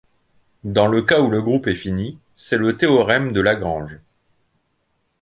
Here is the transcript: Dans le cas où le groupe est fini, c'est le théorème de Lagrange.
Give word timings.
Dans 0.63 0.87
le 0.87 1.03
cas 1.03 1.19
où 1.21 1.29
le 1.29 1.43
groupe 1.43 1.67
est 1.67 1.75
fini, 1.75 2.17
c'est 2.35 2.57
le 2.57 2.75
théorème 2.75 3.33
de 3.33 3.39
Lagrange. 3.39 3.99